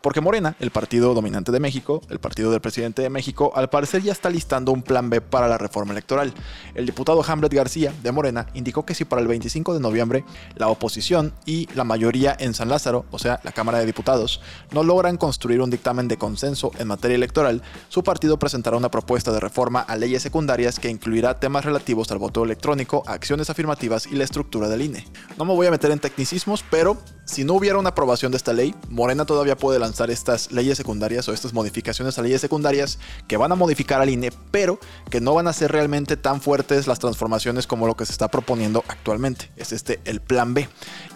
Porque 0.00 0.20
Morena, 0.20 0.54
el 0.60 0.70
partido 0.70 1.14
dominante 1.14 1.50
de 1.50 1.60
México, 1.60 2.02
el 2.10 2.18
partido 2.18 2.50
del 2.50 2.60
presidente 2.60 3.02
de 3.02 3.10
México, 3.10 3.52
al 3.54 3.70
parecer 3.70 4.02
ya 4.02 4.12
está 4.12 4.28
listando 4.28 4.72
un 4.72 4.82
plan 4.82 5.08
B 5.08 5.20
para 5.20 5.48
la 5.48 5.58
reforma 5.58 5.92
electoral. 5.92 6.34
El 6.74 6.86
diputado 6.86 7.24
Hamlet 7.26 7.54
García, 7.54 7.92
de 8.02 8.12
Morena, 8.12 8.46
indicó 8.54 8.84
que 8.84 8.94
si 8.94 9.04
para 9.04 9.22
el 9.22 9.28
25 9.28 9.74
de 9.74 9.80
noviembre 9.80 10.24
la 10.56 10.68
oposición 10.68 11.32
y 11.46 11.68
la 11.74 11.84
mayoría 11.84 12.36
en 12.38 12.54
San 12.54 12.68
Lázaro, 12.68 13.06
o 13.10 13.18
sea, 13.18 13.40
la 13.44 13.52
Cámara 13.52 13.78
de 13.78 13.86
Diputados, 13.86 14.40
no 14.72 14.82
logran 14.82 15.16
construir 15.16 15.60
un 15.60 15.70
dictamen 15.70 16.08
de 16.08 16.18
consenso 16.18 16.70
en 16.78 16.88
materia 16.88 17.14
electoral, 17.14 17.62
su 17.88 18.02
partido 18.02 18.38
presentará 18.38 18.76
una 18.76 18.90
propuesta 18.90 19.32
de 19.32 19.40
reforma 19.40 19.80
a 19.80 19.96
leyes 19.96 20.22
secundarias 20.22 20.78
que 20.78 20.90
incluirá 20.90 21.40
temas 21.40 21.64
relativos 21.64 22.10
al 22.10 22.18
voto 22.18 22.44
electrónico, 22.44 23.02
acciones 23.06 23.50
afirmativas 23.50 24.06
y 24.06 24.16
la 24.16 24.24
estructura 24.24 24.68
del 24.68 24.82
INE. 24.82 25.04
No 25.38 25.44
me 25.44 25.54
voy 25.54 25.66
a 25.66 25.70
meter 25.70 25.90
en 25.90 25.98
tecnicismos, 25.98 26.64
pero 26.70 26.98
si 27.24 27.44
no 27.44 27.54
hubiera 27.54 27.78
una 27.78 27.90
aprobación 27.90 28.32
de 28.32 28.36
esta 28.36 28.52
ley, 28.52 28.74
Morena 28.90 29.24
puede 29.52 29.78
lanzar 29.78 30.10
estas 30.10 30.50
leyes 30.50 30.76
secundarias 30.76 31.28
o 31.28 31.32
estas 31.32 31.52
modificaciones 31.52 32.18
a 32.18 32.22
leyes 32.22 32.40
secundarias 32.40 32.98
que 33.28 33.36
van 33.36 33.52
a 33.52 33.54
modificar 33.54 34.00
al 34.00 34.08
INE, 34.08 34.32
pero 34.50 34.78
que 35.10 35.20
no 35.20 35.34
van 35.34 35.46
a 35.46 35.52
ser 35.52 35.70
realmente 35.70 36.16
tan 36.16 36.40
fuertes 36.40 36.86
las 36.86 36.98
transformaciones 36.98 37.66
como 37.66 37.86
lo 37.86 37.96
que 37.96 38.06
se 38.06 38.12
está 38.12 38.28
proponiendo 38.28 38.82
actualmente. 38.88 39.50
Es 39.56 39.72
este 39.72 40.00
el 40.04 40.20
plan 40.20 40.54
B. 40.54 40.68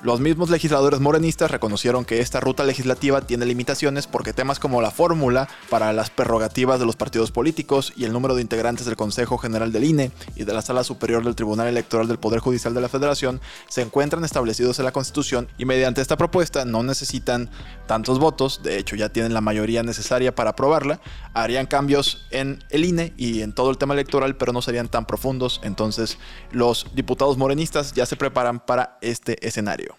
Los 0.02 0.20
mismos 0.20 0.50
legisladores 0.50 1.00
morenistas 1.00 1.50
reconocieron 1.50 2.04
que 2.04 2.20
esta 2.20 2.40
ruta 2.40 2.64
legislativa 2.64 3.22
tiene 3.22 3.46
limitaciones 3.46 4.06
porque 4.06 4.32
temas 4.32 4.58
como 4.58 4.82
la 4.82 4.90
fórmula 4.90 5.48
para 5.70 5.92
las 5.92 6.10
prerrogativas 6.10 6.78
de 6.78 6.86
los 6.86 6.96
partidos 6.96 7.32
políticos 7.32 7.92
y 7.96 8.04
el 8.04 8.12
número 8.12 8.34
de 8.34 8.42
integrantes 8.42 8.86
del 8.86 8.96
Consejo 8.96 9.38
General 9.38 9.72
del 9.72 9.84
INE 9.84 10.12
y 10.36 10.44
de 10.44 10.52
la 10.52 10.62
Sala 10.62 10.84
Superior 10.84 11.24
del 11.24 11.34
Tribunal 11.34 11.66
Electoral 11.66 12.06
del 12.08 12.18
Poder 12.18 12.40
Judicial 12.40 12.74
de 12.74 12.80
la 12.80 12.88
Federación 12.88 13.40
se 13.68 13.82
encuentran 13.82 14.24
establecidos 14.24 14.78
en 14.78 14.84
la 14.84 14.92
Constitución 14.92 15.48
y 15.58 15.64
mediante 15.64 16.00
esta 16.00 16.16
propuesta 16.16 16.64
no 16.64 16.82
necesitan 16.82 17.50
tantos 17.86 18.17
votos, 18.18 18.62
de 18.62 18.78
hecho 18.78 18.96
ya 18.96 19.08
tienen 19.08 19.34
la 19.34 19.40
mayoría 19.40 19.82
necesaria 19.82 20.34
para 20.34 20.50
aprobarla, 20.50 21.00
harían 21.34 21.66
cambios 21.66 22.26
en 22.30 22.64
el 22.70 22.84
INE 22.84 23.14
y 23.16 23.42
en 23.42 23.52
todo 23.52 23.70
el 23.70 23.78
tema 23.78 23.94
electoral, 23.94 24.36
pero 24.36 24.52
no 24.52 24.62
serían 24.62 24.88
tan 24.88 25.06
profundos, 25.06 25.60
entonces 25.62 26.18
los 26.50 26.86
diputados 26.94 27.36
morenistas 27.36 27.92
ya 27.92 28.06
se 28.06 28.16
preparan 28.16 28.60
para 28.60 28.98
este 29.00 29.46
escenario. 29.46 29.96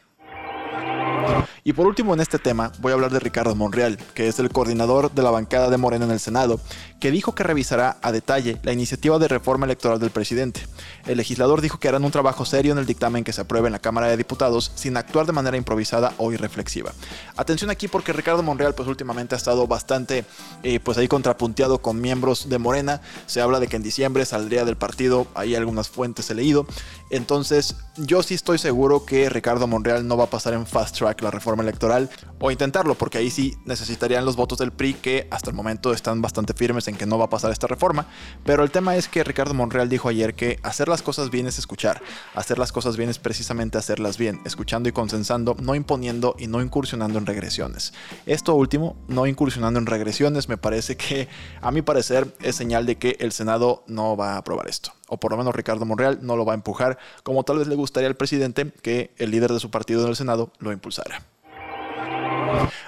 Y 1.64 1.74
por 1.74 1.88
último 1.88 2.14
en 2.14 2.20
este 2.20 2.40
tema 2.40 2.72
voy 2.80 2.92
a 2.92 2.96
hablar 2.96 3.12
de 3.12 3.20
Ricardo 3.20 3.56
Monreal, 3.56 3.98
que 4.14 4.28
es 4.28 4.40
el 4.40 4.50
coordinador 4.50 5.12
de 5.12 5.24
la 5.24 5.32
bancada 5.32 5.70
de 5.70 5.78
Morena 5.78 6.06
en 6.06 6.12
el 6.12 6.20
Senado, 6.20 6.60
que 7.00 7.12
dijo 7.12 7.36
que 7.36 7.44
revisará 7.44 7.98
a 8.02 8.12
detalle 8.12 8.58
la 8.64 8.74
iniciativa 8.74 9.20
de 9.20 9.28
reforma 9.28 9.66
electoral 9.66 10.00
del 10.00 10.10
presidente. 10.10 10.62
El 11.06 11.18
legislador 11.18 11.62
dijo 11.62 11.80
que 11.80 11.88
harán 11.88 12.04
un 12.04 12.12
trabajo 12.12 12.46
serio 12.46 12.72
en 12.72 12.78
el 12.78 12.86
dictamen 12.86 13.24
que 13.24 13.34
se 13.34 13.42
apruebe 13.42 13.68
en 13.68 13.74
la 13.74 13.80
Cámara 13.80 14.08
de 14.08 14.18
Diputados 14.18 14.72
sin 14.76 14.98
actuar 14.98 15.26
de 15.26 15.34
manera 15.34 15.58
improvisada 15.58 16.14
o 16.18 16.32
irreflexiva. 16.32 16.94
Atención 17.38 17.70
aquí 17.70 17.88
porque 17.88 18.14
Ricardo 18.14 18.44
Monreal 18.44 18.76
pues 18.76 18.88
últimamente 18.88 19.36
ha 19.36 19.38
estado 19.38 19.68
bastante 19.68 20.26
eh, 20.64 20.80
pues 20.80 20.98
ahí 20.98 21.08
contrapunteado 21.08 21.82
con 21.82 22.02
miembros 22.02 22.50
de 22.50 22.58
Morena. 22.58 23.02
Se 23.26 23.42
habla 23.42 23.60
de 23.60 23.68
que 23.68 23.76
en 23.76 23.84
diciembre 23.84 24.26
saldría 24.26 24.66
del 24.66 24.78
partido, 24.78 25.28
hay 25.36 25.56
algunas 25.56 25.90
fuentes 25.90 26.30
he 26.30 26.36
leído. 26.36 26.66
Entonces 27.10 27.76
yo 27.98 28.22
sí 28.24 28.36
estoy 28.36 28.58
seguro 28.58 29.06
que 29.06 29.30
Ricardo 29.30 29.68
Monreal 29.68 30.08
no 30.08 30.18
va 30.18 30.26
a 30.26 30.30
pasar 30.30 30.54
en 30.54 30.66
fast 30.66 30.98
track 30.98 31.22
la 31.22 31.32
reforma 31.32 31.64
electoral 31.64 32.10
o 32.40 32.52
intentarlo 32.52 32.96
porque 32.96 33.18
ahí 33.18 33.30
sí 33.30 33.58
necesitarían 33.66 34.26
los 34.26 34.36
votos 34.36 34.60
del 34.60 34.72
PRI 34.72 34.94
que 34.94 35.28
hasta 35.32 35.50
el 35.50 35.56
momento 35.56 35.94
están 35.94 36.22
bastante 36.22 36.54
firmes 36.54 36.88
en 36.88 36.96
que 36.96 37.06
no 37.06 37.18
va 37.18 37.26
a 37.26 37.30
pasar 37.30 37.52
esta 37.52 37.68
reforma. 37.68 38.06
Pero 38.46 38.64
el 38.64 38.72
tema 38.72 38.96
es 38.96 39.08
que 39.08 39.24
Ricardo 39.24 39.54
Monreal 39.54 39.90
dijo 39.90 40.10
ayer 40.10 40.36
que 40.36 40.60
hacer 40.64 40.88
las 40.88 41.02
cosas 41.02 41.30
bien 41.30 41.48
es 41.48 41.58
escuchar. 41.58 42.02
Hacer 42.36 42.60
las 42.60 42.72
cosas 42.72 42.98
bien 42.98 43.10
es 43.10 43.20
precisamente 43.20 43.78
hacerlas 43.78 44.18
bien, 44.18 44.42
escuchando 44.46 44.90
y 44.90 44.92
consensando, 44.92 45.56
no 45.60 45.76
imponiendo 45.76 46.36
y 46.38 46.48
no 46.48 46.62
incursionando 46.62 47.18
en 47.20 47.26
regresiones. 47.26 47.94
Esto 48.26 48.56
último, 48.56 48.96
no 49.08 49.26
incursionando 49.26 49.80
en 49.80 49.86
regresiones, 49.86 50.48
me 50.48 50.58
parece 50.58 50.96
que 50.96 51.28
a 51.62 51.72
mi 51.72 51.82
parecer 51.82 52.34
es 52.42 52.56
señal 52.56 52.86
de 52.86 52.98
que 52.98 53.18
el 53.20 53.32
Senado 53.32 53.84
no 53.88 54.16
va 54.16 54.34
a 54.34 54.38
aprobar 54.38 54.68
esto 54.68 54.99
o 55.10 55.18
por 55.18 55.32
lo 55.32 55.38
menos 55.38 55.56
Ricardo 55.56 55.86
Monreal 55.86 56.20
no 56.22 56.38
lo 56.38 56.46
va 56.46 56.54
a 56.54 56.56
empujar, 56.56 56.98
como 57.24 57.44
tal 57.44 57.58
vez 57.58 57.68
le 57.68 57.76
gustaría 57.76 58.08
al 58.08 58.16
presidente 58.16 58.72
que 58.82 59.12
el 59.18 59.32
líder 59.32 59.52
de 59.52 59.60
su 59.60 59.70
partido 59.70 60.04
en 60.04 60.10
el 60.10 60.16
Senado 60.16 60.52
lo 60.60 60.72
impulsara. 60.72 61.24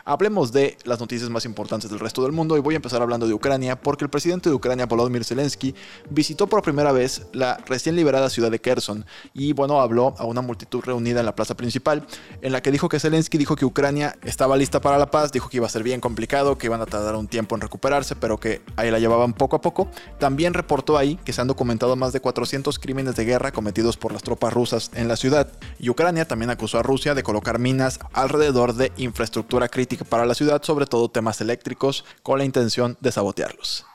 Hablemos 0.06 0.52
de 0.52 0.78
las 0.84 1.00
noticias 1.00 1.30
más 1.30 1.46
importantes 1.46 1.90
del 1.90 2.00
resto 2.00 2.24
del 2.24 2.32
mundo 2.32 2.58
y 2.58 2.60
voy 2.60 2.76
a 2.76 2.78
empezar 2.78 3.02
hablando 3.02 3.28
de 3.28 3.34
Ucrania 3.34 3.80
porque 3.80 4.06
el 4.06 4.10
presidente 4.10 4.50
de 4.50 4.56
Ucrania, 4.56 4.86
Volodymyr 4.86 5.24
Zelensky, 5.24 5.76
visitó 6.10 6.48
por 6.48 6.62
primera 6.62 6.92
vez 6.92 7.28
la 7.34 7.58
recién 7.66 7.96
liberada 7.96 8.30
ciudad 8.30 8.52
de 8.52 8.60
Kherson 8.60 9.06
y 9.34 9.54
bueno, 9.54 9.82
habló 9.82 10.16
a 10.18 10.26
una 10.26 10.42
multitud 10.42 10.82
reunida 10.82 11.20
en 11.20 11.26
la 11.26 11.36
plaza 11.36 11.56
principal 11.56 12.06
en 12.42 12.52
la 12.52 12.62
que 12.62 12.72
dijo 12.72 12.90
que 12.90 13.00
Zelensky 13.00 13.38
dijo 13.38 13.56
que 13.56 13.66
Ucrania 13.66 14.16
estaba 14.24 14.58
lista 14.58 14.82
para 14.82 14.98
la 14.98 15.12
paz, 15.12 15.32
dijo 15.32 15.50
que 15.50 15.58
iba 15.58 15.66
a 15.66 15.70
ser 15.70 15.84
bien 15.84 16.02
complicado, 16.02 16.58
que 16.58 16.68
iban 16.68 16.82
a 16.82 16.86
tardar 16.86 17.16
un 17.16 17.28
tiempo 17.28 17.56
en 17.56 17.62
recuperarse, 17.62 18.16
pero 18.16 18.40
que 18.40 18.62
ahí 18.76 18.92
la 18.92 19.00
llevaban 19.00 19.34
poco 19.34 19.56
a 19.56 19.62
poco. 19.62 19.90
También 20.20 20.54
reportó 20.54 20.98
ahí 20.98 21.18
que 21.24 21.34
se 21.34 21.42
han 21.42 21.48
documentado 21.48 21.96
más 21.96 22.14
de 22.14 22.20
400 22.20 22.80
crímenes 22.80 23.16
de 23.16 23.26
guerra 23.26 23.52
cometidos 23.52 23.98
por 23.98 24.12
las 24.12 24.24
tropas 24.24 24.54
rusas 24.54 24.92
en 24.94 25.08
la 25.08 25.16
ciudad 25.16 25.52
y 25.80 25.90
Ucrania 25.90 26.26
también 26.26 26.50
acusó 26.50 26.80
a 26.80 26.84
Rusia 26.84 27.16
de 27.16 27.24
colocar 27.24 27.60
minas 27.60 28.00
alrededor 28.14 28.74
de 28.74 28.92
infraestructura 28.98 29.61
crítica 29.68 30.06
para 30.06 30.26
la 30.26 30.34
ciudad, 30.34 30.62
sobre 30.64 30.86
todo 30.86 31.10
temas 31.10 31.42
eléctricos, 31.42 32.06
con 32.24 32.38
la 32.38 32.46
intención 32.46 32.98
de 33.00 33.12
sabotearlos. 33.12 33.86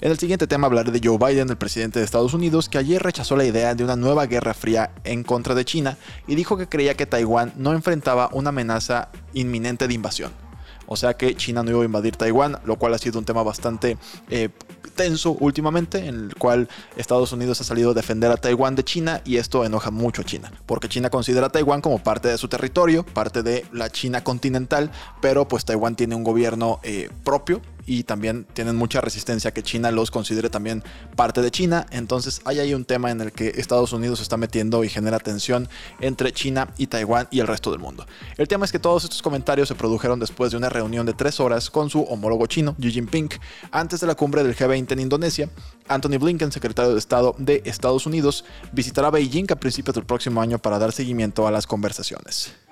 En 0.00 0.10
el 0.10 0.18
siguiente 0.18 0.46
tema 0.46 0.66
hablaré 0.66 0.92
de 0.92 1.00
Joe 1.02 1.18
Biden, 1.18 1.48
el 1.48 1.56
presidente 1.56 1.98
de 1.98 2.04
Estados 2.04 2.34
Unidos, 2.34 2.68
que 2.68 2.78
ayer 2.78 3.02
rechazó 3.02 3.36
la 3.36 3.44
idea 3.44 3.74
de 3.74 3.84
una 3.84 3.96
nueva 3.96 4.26
guerra 4.26 4.52
fría 4.52 4.90
en 5.04 5.22
contra 5.22 5.54
de 5.54 5.64
China 5.64 5.96
y 6.26 6.34
dijo 6.34 6.58
que 6.58 6.68
creía 6.68 6.94
que 6.94 7.06
Taiwán 7.06 7.54
no 7.56 7.72
enfrentaba 7.72 8.28
una 8.32 8.50
amenaza 8.50 9.08
inminente 9.32 9.88
de 9.88 9.94
invasión. 9.94 10.43
O 10.86 10.96
sea 10.96 11.14
que 11.14 11.34
China 11.34 11.62
no 11.62 11.70
iba 11.70 11.82
a 11.82 11.84
invadir 11.84 12.16
Taiwán, 12.16 12.58
lo 12.64 12.76
cual 12.76 12.94
ha 12.94 12.98
sido 12.98 13.18
un 13.18 13.24
tema 13.24 13.42
bastante 13.42 13.96
eh, 14.30 14.48
tenso 14.94 15.32
últimamente, 15.40 16.06
en 16.06 16.26
el 16.26 16.34
cual 16.36 16.68
Estados 16.96 17.32
Unidos 17.32 17.60
ha 17.60 17.64
salido 17.64 17.90
a 17.90 17.94
defender 17.94 18.30
a 18.30 18.36
Taiwán 18.36 18.74
de 18.76 18.84
China 18.84 19.20
y 19.24 19.36
esto 19.36 19.64
enoja 19.64 19.90
mucho 19.90 20.22
a 20.22 20.24
China, 20.24 20.52
porque 20.66 20.88
China 20.88 21.10
considera 21.10 21.46
a 21.46 21.50
Taiwán 21.50 21.80
como 21.80 21.98
parte 21.98 22.28
de 22.28 22.38
su 22.38 22.48
territorio, 22.48 23.04
parte 23.04 23.42
de 23.42 23.66
la 23.72 23.90
China 23.90 24.22
continental, 24.22 24.90
pero 25.20 25.48
pues 25.48 25.64
Taiwán 25.64 25.96
tiene 25.96 26.14
un 26.14 26.24
gobierno 26.24 26.80
eh, 26.82 27.10
propio 27.24 27.60
y 27.86 28.04
también 28.04 28.46
tienen 28.52 28.76
mucha 28.76 29.00
resistencia 29.00 29.52
que 29.52 29.62
China 29.62 29.90
los 29.90 30.10
considere 30.10 30.50
también 30.50 30.82
parte 31.16 31.42
de 31.42 31.50
China. 31.50 31.86
Entonces 31.90 32.40
hay 32.44 32.60
ahí 32.60 32.74
un 32.74 32.84
tema 32.84 33.10
en 33.10 33.20
el 33.20 33.32
que 33.32 33.52
Estados 33.56 33.92
Unidos 33.92 34.18
se 34.18 34.22
está 34.22 34.36
metiendo 34.36 34.84
y 34.84 34.88
genera 34.88 35.18
tensión 35.18 35.68
entre 36.00 36.32
China 36.32 36.72
y 36.78 36.86
Taiwán 36.86 37.28
y 37.30 37.40
el 37.40 37.46
resto 37.46 37.70
del 37.70 37.80
mundo. 37.80 38.06
El 38.36 38.48
tema 38.48 38.64
es 38.64 38.72
que 38.72 38.78
todos 38.78 39.04
estos 39.04 39.22
comentarios 39.22 39.68
se 39.68 39.74
produjeron 39.74 40.20
después 40.20 40.50
de 40.50 40.56
una 40.56 40.68
reunión 40.68 41.06
de 41.06 41.12
tres 41.12 41.40
horas 41.40 41.70
con 41.70 41.90
su 41.90 42.02
homólogo 42.02 42.46
chino, 42.46 42.74
Xi 42.80 42.90
Jinping, 42.90 43.30
antes 43.70 44.00
de 44.00 44.06
la 44.06 44.14
cumbre 44.14 44.42
del 44.42 44.56
G20 44.56 44.92
en 44.92 45.00
Indonesia. 45.00 45.50
Anthony 45.88 46.18
Blinken, 46.18 46.52
secretario 46.52 46.92
de 46.92 46.98
Estado 46.98 47.34
de 47.38 47.62
Estados 47.64 48.06
Unidos, 48.06 48.44
visitará 48.72 49.10
Beijing 49.10 49.46
a 49.50 49.56
principios 49.56 49.94
del 49.94 50.04
próximo 50.04 50.40
año 50.40 50.58
para 50.58 50.78
dar 50.78 50.92
seguimiento 50.92 51.46
a 51.46 51.50
las 51.50 51.66
conversaciones. 51.66 52.63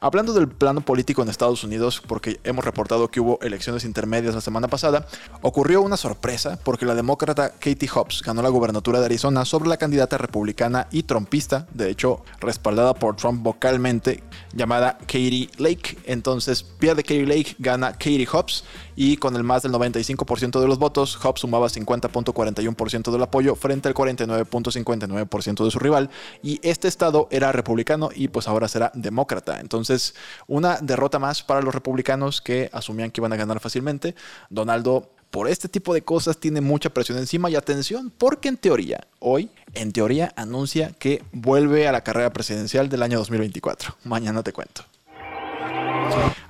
Hablando 0.00 0.32
del 0.32 0.48
plano 0.48 0.82
político 0.82 1.22
en 1.22 1.28
Estados 1.28 1.64
Unidos, 1.64 2.02
porque 2.06 2.38
hemos 2.44 2.64
reportado 2.64 3.08
que 3.08 3.20
hubo 3.20 3.38
elecciones 3.40 3.84
intermedias 3.84 4.34
la 4.34 4.40
semana 4.40 4.68
pasada, 4.68 5.06
ocurrió 5.42 5.82
una 5.82 5.96
sorpresa 5.96 6.58
porque 6.62 6.86
la 6.86 6.94
demócrata 6.94 7.50
Katie 7.50 7.88
Hobbs 7.88 8.22
ganó 8.22 8.42
la 8.42 8.48
gubernatura 8.48 9.00
de 9.00 9.06
Arizona 9.06 9.44
sobre 9.44 9.68
la 9.68 9.76
candidata 9.78 10.18
republicana 10.18 10.86
y 10.90 11.04
trompista, 11.04 11.66
de 11.72 11.90
hecho 11.90 12.22
respaldada 12.40 12.94
por 12.94 13.16
Trump 13.16 13.42
vocalmente, 13.42 14.22
llamada 14.52 14.98
Katie 14.98 15.50
Lake. 15.56 15.98
Entonces 16.04 16.62
pierde 16.62 17.02
Katie 17.02 17.26
Lake, 17.26 17.56
gana 17.58 17.92
Katie 17.92 18.26
Hobbs 18.26 18.64
y 18.96 19.18
con 19.18 19.36
el 19.36 19.44
más 19.44 19.62
del 19.62 19.72
95% 19.72 20.60
de 20.60 20.66
los 20.66 20.78
votos, 20.78 21.16
Hobbs 21.16 21.42
sumaba 21.42 21.68
50.41% 21.68 23.12
del 23.12 23.22
apoyo 23.22 23.54
frente 23.54 23.88
al 23.88 23.94
49.59% 23.94 25.64
de 25.64 25.70
su 25.70 25.78
rival 25.78 26.10
y 26.42 26.58
este 26.62 26.88
estado 26.88 27.28
era 27.30 27.52
republicano 27.52 28.08
y 28.14 28.28
pues 28.28 28.48
ahora 28.48 28.66
será 28.68 28.90
demócrata. 28.94 29.60
Entonces, 29.60 30.14
una 30.46 30.78
derrota 30.80 31.18
más 31.18 31.42
para 31.42 31.60
los 31.60 31.74
republicanos 31.74 32.40
que 32.40 32.70
asumían 32.72 33.10
que 33.10 33.20
iban 33.20 33.32
a 33.32 33.36
ganar 33.36 33.60
fácilmente. 33.60 34.14
Donaldo 34.48 35.10
por 35.30 35.48
este 35.48 35.68
tipo 35.68 35.92
de 35.92 36.02
cosas 36.02 36.38
tiene 36.38 36.62
mucha 36.62 36.90
presión 36.90 37.18
encima 37.18 37.50
y 37.50 37.56
atención 37.56 38.10
porque 38.16 38.48
en 38.48 38.56
teoría, 38.56 39.06
hoy, 39.18 39.50
en 39.74 39.92
teoría 39.92 40.32
anuncia 40.36 40.92
que 40.98 41.22
vuelve 41.32 41.86
a 41.86 41.92
la 41.92 42.02
carrera 42.02 42.32
presidencial 42.32 42.88
del 42.88 43.02
año 43.02 43.18
2024. 43.18 43.96
Mañana 44.04 44.42
te 44.42 44.52
cuento. 44.52 44.84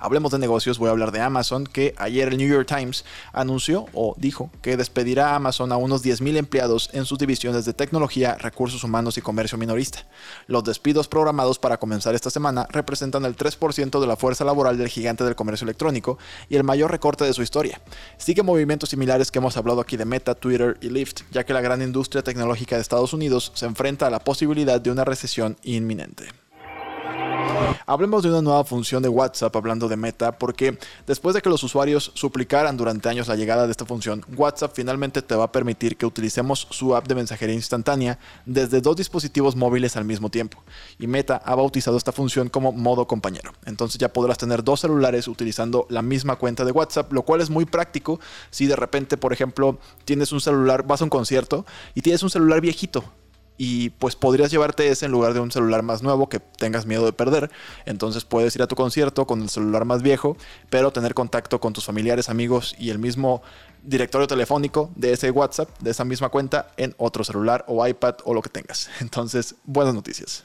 Hablemos 0.06 0.30
de 0.30 0.38
negocios, 0.38 0.78
voy 0.78 0.86
a 0.86 0.92
hablar 0.92 1.10
de 1.10 1.20
Amazon, 1.20 1.66
que 1.66 1.92
ayer 1.98 2.28
el 2.28 2.36
New 2.38 2.48
York 2.48 2.68
Times 2.68 3.04
anunció 3.32 3.86
o 3.92 4.14
dijo 4.16 4.52
que 4.62 4.76
despedirá 4.76 5.30
a 5.30 5.34
Amazon 5.34 5.72
a 5.72 5.76
unos 5.76 6.04
10.000 6.04 6.36
empleados 6.36 6.90
en 6.92 7.06
sus 7.06 7.18
divisiones 7.18 7.64
de 7.64 7.74
tecnología, 7.74 8.36
recursos 8.36 8.84
humanos 8.84 9.18
y 9.18 9.20
comercio 9.20 9.58
minorista. 9.58 10.06
Los 10.46 10.62
despidos 10.62 11.08
programados 11.08 11.58
para 11.58 11.78
comenzar 11.78 12.14
esta 12.14 12.30
semana 12.30 12.68
representan 12.70 13.24
el 13.24 13.36
3% 13.36 13.98
de 13.98 14.06
la 14.06 14.14
fuerza 14.14 14.44
laboral 14.44 14.78
del 14.78 14.90
gigante 14.90 15.24
del 15.24 15.34
comercio 15.34 15.64
electrónico 15.64 16.18
y 16.48 16.54
el 16.54 16.62
mayor 16.62 16.92
recorte 16.92 17.24
de 17.24 17.32
su 17.32 17.42
historia. 17.42 17.80
Sigue 18.16 18.44
movimientos 18.44 18.90
similares 18.90 19.32
que 19.32 19.40
hemos 19.40 19.56
hablado 19.56 19.80
aquí 19.80 19.96
de 19.96 20.04
Meta, 20.04 20.36
Twitter 20.36 20.78
y 20.82 20.88
Lyft, 20.88 21.22
ya 21.32 21.44
que 21.44 21.52
la 21.52 21.60
gran 21.60 21.82
industria 21.82 22.22
tecnológica 22.22 22.76
de 22.76 22.82
Estados 22.82 23.12
Unidos 23.12 23.50
se 23.56 23.66
enfrenta 23.66 24.06
a 24.06 24.10
la 24.10 24.20
posibilidad 24.20 24.80
de 24.80 24.92
una 24.92 25.04
recesión 25.04 25.56
inminente. 25.64 26.45
Hablemos 27.88 28.22
de 28.22 28.30
una 28.30 28.42
nueva 28.42 28.64
función 28.64 29.02
de 29.02 29.08
WhatsApp 29.08 29.54
hablando 29.54 29.88
de 29.88 29.96
Meta, 29.96 30.38
porque 30.38 30.78
después 31.06 31.34
de 31.34 31.42
que 31.42 31.48
los 31.48 31.62
usuarios 31.62 32.10
suplicaran 32.14 32.76
durante 32.76 33.08
años 33.08 33.28
la 33.28 33.36
llegada 33.36 33.64
de 33.64 33.70
esta 33.70 33.84
función, 33.84 34.24
WhatsApp 34.36 34.72
finalmente 34.74 35.22
te 35.22 35.34
va 35.34 35.44
a 35.44 35.52
permitir 35.52 35.96
que 35.96 36.04
utilicemos 36.04 36.66
su 36.70 36.96
app 36.96 37.06
de 37.06 37.14
mensajería 37.14 37.54
instantánea 37.54 38.18
desde 38.44 38.80
dos 38.80 38.96
dispositivos 38.96 39.54
móviles 39.54 39.96
al 39.96 40.04
mismo 40.04 40.30
tiempo. 40.30 40.62
Y 40.98 41.06
Meta 41.06 41.40
ha 41.44 41.54
bautizado 41.54 41.96
esta 41.96 42.12
función 42.12 42.48
como 42.48 42.72
modo 42.72 43.06
compañero. 43.06 43.52
Entonces 43.64 43.98
ya 43.98 44.12
podrás 44.12 44.38
tener 44.38 44.64
dos 44.64 44.80
celulares 44.80 45.28
utilizando 45.28 45.86
la 45.88 46.02
misma 46.02 46.36
cuenta 46.36 46.64
de 46.64 46.72
WhatsApp, 46.72 47.12
lo 47.12 47.22
cual 47.22 47.40
es 47.40 47.50
muy 47.50 47.64
práctico 47.64 48.18
si 48.50 48.66
de 48.66 48.76
repente, 48.76 49.16
por 49.16 49.32
ejemplo, 49.32 49.78
tienes 50.04 50.32
un 50.32 50.40
celular, 50.40 50.86
vas 50.86 51.00
a 51.00 51.04
un 51.04 51.10
concierto 51.10 51.64
y 51.94 52.02
tienes 52.02 52.22
un 52.22 52.30
celular 52.30 52.60
viejito 52.60 53.04
y 53.58 53.90
pues 53.90 54.16
podrías 54.16 54.50
llevarte 54.50 54.88
ese 54.88 55.06
en 55.06 55.12
lugar 55.12 55.34
de 55.34 55.40
un 55.40 55.50
celular 55.50 55.82
más 55.82 56.02
nuevo 56.02 56.28
que 56.28 56.40
tengas 56.40 56.86
miedo 56.86 57.04
de 57.04 57.12
perder. 57.12 57.50
Entonces 57.84 58.24
puedes 58.24 58.54
ir 58.56 58.62
a 58.62 58.66
tu 58.66 58.76
concierto 58.76 59.26
con 59.26 59.42
el 59.42 59.48
celular 59.48 59.84
más 59.84 60.02
viejo, 60.02 60.36
pero 60.70 60.92
tener 60.92 61.14
contacto 61.14 61.60
con 61.60 61.72
tus 61.72 61.84
familiares, 61.84 62.28
amigos 62.28 62.74
y 62.78 62.90
el 62.90 62.98
mismo 62.98 63.42
directorio 63.82 64.26
telefónico 64.26 64.90
de 64.96 65.12
ese 65.12 65.30
WhatsApp, 65.30 65.68
de 65.80 65.90
esa 65.90 66.04
misma 66.04 66.28
cuenta, 66.28 66.72
en 66.76 66.94
otro 66.98 67.24
celular 67.24 67.64
o 67.68 67.86
iPad 67.86 68.16
o 68.24 68.34
lo 68.34 68.42
que 68.42 68.50
tengas. 68.50 68.90
Entonces, 69.00 69.54
buenas 69.64 69.94
noticias. 69.94 70.44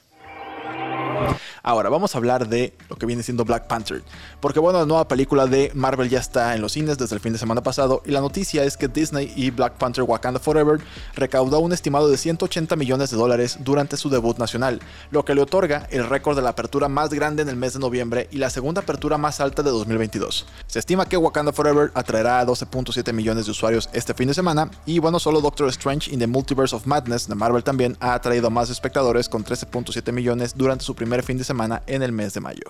Ahora, 1.63 1.89
vamos 1.89 2.15
a 2.15 2.17
hablar 2.17 2.47
de 2.47 2.73
lo 2.89 2.95
que 2.95 3.05
viene 3.05 3.23
siendo 3.23 3.45
Black 3.45 3.67
Panther. 3.67 4.03
Porque 4.39 4.59
bueno, 4.59 4.79
la 4.79 4.85
nueva 4.85 5.07
película 5.07 5.45
de 5.45 5.71
Marvel 5.75 6.09
ya 6.09 6.19
está 6.19 6.55
en 6.55 6.61
los 6.61 6.71
cines 6.71 6.97
desde 6.97 7.15
el 7.15 7.21
fin 7.21 7.33
de 7.33 7.39
semana 7.39 7.61
pasado 7.61 8.01
y 8.05 8.11
la 8.11 8.21
noticia 8.21 8.63
es 8.63 8.77
que 8.77 8.87
Disney 8.87 9.31
y 9.35 9.51
Black 9.51 9.73
Panther 9.73 10.03
Wakanda 10.03 10.39
Forever 10.39 10.79
recaudó 11.15 11.59
un 11.59 11.73
estimado 11.73 12.09
de 12.09 12.17
180 12.17 12.75
millones 12.75 13.11
de 13.11 13.17
dólares 13.17 13.57
durante 13.59 13.97
su 13.97 14.09
debut 14.09 14.37
nacional, 14.37 14.81
lo 15.11 15.23
que 15.25 15.35
le 15.35 15.41
otorga 15.41 15.87
el 15.91 16.07
récord 16.07 16.35
de 16.35 16.41
la 16.41 16.49
apertura 16.49 16.87
más 16.87 17.09
grande 17.11 17.41
en 17.43 17.49
el 17.49 17.55
mes 17.55 17.73
de 17.73 17.79
noviembre 17.79 18.27
y 18.31 18.37
la 18.37 18.49
segunda 18.49 18.81
apertura 18.81 19.17
más 19.17 19.39
alta 19.39 19.61
de 19.61 19.69
2022. 19.69 20.45
Se 20.67 20.79
estima 20.79 21.05
que 21.05 21.17
Wakanda 21.17 21.53
Forever 21.53 21.91
atraerá 21.93 22.39
a 22.39 22.45
12.7 22.45 23.13
millones 23.13 23.45
de 23.45 23.51
usuarios 23.51 23.89
este 23.93 24.13
fin 24.13 24.27
de 24.27 24.33
semana 24.33 24.71
y 24.85 24.99
bueno, 24.99 25.19
solo 25.19 25.41
Doctor 25.41 25.67
Strange 25.69 26.11
in 26.11 26.19
the 26.19 26.27
Multiverse 26.27 26.75
of 26.75 26.85
Madness 26.85 27.27
de 27.27 27.35
Marvel 27.35 27.63
también 27.63 27.97
ha 27.99 28.13
atraído 28.13 28.49
más 28.49 28.69
espectadores 28.69 29.29
con 29.29 29.43
13.7 29.43 30.11
millones 30.11 30.53
durante 30.55 30.85
su 30.85 30.95
primer 30.95 31.10
fin 31.21 31.37
de 31.37 31.43
semana 31.43 31.83
en 31.87 32.01
el 32.01 32.13
mes 32.13 32.33
de 32.33 32.39
mayo. 32.39 32.63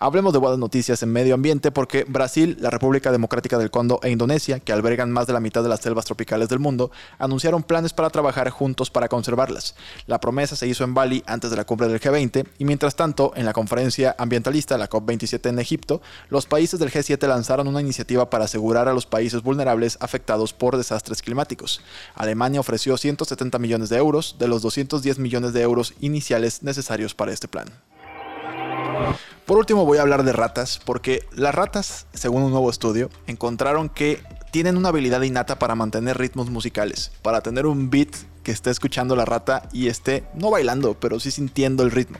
Hablemos 0.00 0.32
de 0.32 0.38
buenas 0.38 0.58
noticias 0.58 1.02
en 1.02 1.12
medio 1.12 1.34
ambiente 1.34 1.70
porque 1.70 2.04
Brasil, 2.04 2.56
la 2.60 2.70
República 2.70 3.10
Democrática 3.10 3.58
del 3.58 3.70
Congo 3.70 4.00
e 4.02 4.10
Indonesia, 4.10 4.60
que 4.60 4.72
albergan 4.72 5.10
más 5.10 5.26
de 5.26 5.32
la 5.32 5.40
mitad 5.40 5.62
de 5.62 5.68
las 5.68 5.80
selvas 5.80 6.04
tropicales 6.04 6.48
del 6.48 6.58
mundo, 6.58 6.90
anunciaron 7.18 7.62
planes 7.62 7.92
para 7.92 8.10
trabajar 8.10 8.50
juntos 8.50 8.90
para 8.90 9.08
conservarlas. 9.08 9.74
La 10.06 10.20
promesa 10.20 10.56
se 10.56 10.66
hizo 10.66 10.84
en 10.84 10.94
Bali 10.94 11.22
antes 11.26 11.50
de 11.50 11.56
la 11.56 11.64
cumbre 11.64 11.88
del 11.88 12.00
G20 12.00 12.46
y 12.58 12.64
mientras 12.64 12.96
tanto, 12.96 13.32
en 13.34 13.44
la 13.44 13.52
conferencia 13.52 14.14
ambientalista, 14.18 14.78
la 14.78 14.88
COP27 14.88 15.48
en 15.48 15.58
Egipto, 15.58 16.00
los 16.28 16.46
países 16.46 16.78
del 16.78 16.90
G7 16.90 17.26
lanzaron 17.26 17.68
una 17.68 17.80
iniciativa 17.80 18.30
para 18.30 18.44
asegurar 18.44 18.88
a 18.88 18.94
los 18.94 19.06
países 19.06 19.42
vulnerables 19.42 19.98
afectados 20.00 20.52
por 20.52 20.76
desastres 20.76 21.22
climáticos. 21.22 21.80
Alemania 22.14 22.60
ofreció 22.60 22.96
170 22.96 23.58
millones 23.58 23.88
de 23.88 23.96
euros 23.96 24.36
de 24.38 24.48
los 24.48 24.62
210 24.62 25.18
millones 25.18 25.52
de 25.52 25.62
euros 25.62 25.94
iniciales 26.00 26.62
necesarios 26.62 27.14
para 27.14 27.32
este 27.32 27.48
plan. 27.48 27.68
Por 29.46 29.56
último 29.56 29.84
voy 29.84 29.98
a 29.98 30.02
hablar 30.02 30.24
de 30.24 30.32
ratas, 30.32 30.80
porque 30.84 31.26
las 31.32 31.54
ratas, 31.54 32.06
según 32.12 32.42
un 32.42 32.50
nuevo 32.50 32.68
estudio, 32.70 33.10
encontraron 33.26 33.88
que 33.88 34.22
tienen 34.50 34.76
una 34.76 34.90
habilidad 34.90 35.22
innata 35.22 35.58
para 35.58 35.74
mantener 35.74 36.18
ritmos 36.18 36.50
musicales, 36.50 37.12
para 37.22 37.40
tener 37.40 37.66
un 37.66 37.90
beat 37.90 38.10
que 38.48 38.52
esté 38.52 38.70
escuchando 38.70 39.14
la 39.14 39.26
rata 39.26 39.68
y 39.74 39.88
esté 39.88 40.24
no 40.32 40.50
bailando, 40.50 40.94
pero 40.98 41.20
sí 41.20 41.30
sintiendo 41.30 41.82
el 41.82 41.90
ritmo 41.90 42.16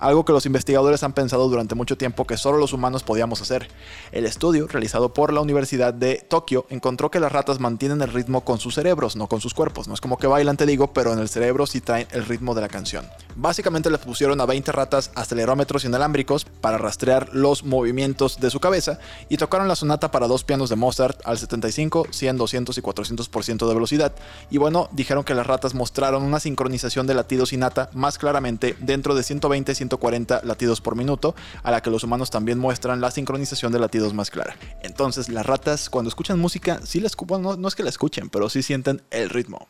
algo 0.00 0.24
que 0.24 0.32
los 0.32 0.46
investigadores 0.46 1.02
han 1.02 1.12
pensado 1.12 1.48
durante 1.48 1.74
mucho 1.74 1.96
tiempo 1.96 2.26
que 2.26 2.36
solo 2.36 2.58
los 2.58 2.72
humanos 2.72 3.02
podíamos 3.02 3.40
hacer. 3.42 3.68
El 4.12 4.26
estudio, 4.26 4.66
realizado 4.66 5.12
por 5.12 5.32
la 5.32 5.40
Universidad 5.40 5.94
de 5.94 6.16
Tokio, 6.16 6.66
encontró 6.70 7.10
que 7.10 7.20
las 7.20 7.30
ratas 7.30 7.60
mantienen 7.60 8.00
el 8.00 8.12
ritmo 8.12 8.40
con 8.42 8.58
sus 8.58 8.74
cerebros, 8.74 9.14
no 9.14 9.28
con 9.28 9.40
sus 9.40 9.54
cuerpos. 9.54 9.86
No 9.86 9.94
es 9.94 10.00
como 10.00 10.16
que 10.16 10.26
bailan, 10.26 10.56
te 10.56 10.66
digo, 10.66 10.92
pero 10.92 11.12
en 11.12 11.18
el 11.18 11.28
cerebro 11.28 11.66
sí 11.66 11.80
traen 11.80 12.08
el 12.12 12.24
ritmo 12.24 12.54
de 12.54 12.62
la 12.62 12.68
canción. 12.68 13.06
Básicamente 13.36 13.90
les 13.90 14.00
pusieron 14.00 14.40
a 14.40 14.46
20 14.46 14.72
ratas 14.72 15.10
acelerómetros 15.14 15.84
inalámbricos 15.84 16.46
para 16.46 16.78
rastrear 16.78 17.28
los 17.34 17.64
movimientos 17.64 18.40
de 18.40 18.50
su 18.50 18.58
cabeza 18.58 18.98
y 19.28 19.36
tocaron 19.36 19.68
la 19.68 19.76
sonata 19.76 20.10
para 20.10 20.26
dos 20.26 20.44
pianos 20.44 20.70
de 20.70 20.76
Mozart 20.76 21.20
al 21.24 21.38
75, 21.38 22.06
100, 22.10 22.38
200 22.38 22.78
y 22.78 22.80
400% 22.80 23.68
de 23.68 23.74
velocidad. 23.74 24.14
Y 24.50 24.56
bueno, 24.56 24.88
dijeron 24.92 25.24
que 25.24 25.34
las 25.34 25.46
ratas 25.46 25.59
mostraron 25.74 26.22
una 26.22 26.40
sincronización 26.40 27.06
de 27.06 27.14
latidos 27.14 27.52
innata 27.52 27.90
más 27.92 28.18
claramente 28.18 28.76
dentro 28.80 29.14
de 29.14 29.22
120 29.22 29.74
140 29.74 30.42
latidos 30.44 30.80
por 30.80 30.96
minuto, 30.96 31.34
a 31.62 31.70
la 31.70 31.82
que 31.82 31.90
los 31.90 32.04
humanos 32.04 32.30
también 32.30 32.58
muestran 32.58 33.00
la 33.00 33.10
sincronización 33.10 33.72
de 33.72 33.78
latidos 33.78 34.14
más 34.14 34.30
clara. 34.30 34.56
Entonces, 34.82 35.28
las 35.28 35.46
ratas 35.46 35.90
cuando 35.90 36.08
escuchan 36.08 36.38
música, 36.38 36.80
sí 36.84 37.00
la 37.00 37.06
escuchan, 37.06 37.42
no, 37.42 37.56
no 37.56 37.68
es 37.68 37.74
que 37.74 37.82
la 37.82 37.90
escuchen, 37.90 38.30
pero 38.30 38.48
sí 38.48 38.62
sienten 38.62 39.02
el 39.10 39.30
ritmo. 39.30 39.68